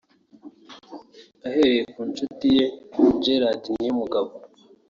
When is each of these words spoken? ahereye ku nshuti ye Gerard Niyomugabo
ahereye 1.45 1.81
ku 1.93 1.99
nshuti 2.09 2.45
ye 2.57 2.65
Gerard 3.23 3.63
Niyomugabo 3.79 4.31